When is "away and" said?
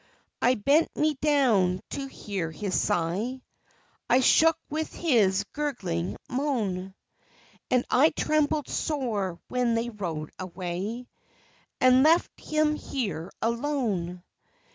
10.39-12.01